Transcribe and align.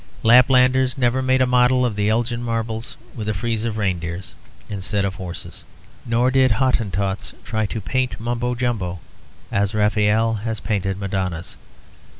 Laplanders 0.23 0.97
never 0.97 1.21
made 1.21 1.41
a 1.43 1.45
model 1.45 1.85
of 1.85 1.95
the 1.95 2.09
Elgin 2.09 2.41
Marbles, 2.41 2.97
with 3.13 3.29
a 3.29 3.35
frieze 3.35 3.65
of 3.65 3.77
reindeers 3.77 4.33
instead 4.67 5.05
of 5.05 5.13
horses; 5.13 5.63
nor 6.07 6.31
did 6.31 6.53
Hottentots 6.53 7.35
try 7.45 7.67
to 7.67 7.79
paint 7.79 8.19
Mumbo 8.19 8.55
Jumbo 8.55 8.99
as 9.51 9.75
Raphael 9.75 10.39
had 10.43 10.63
painted 10.63 10.97
Madonnas. 10.97 11.55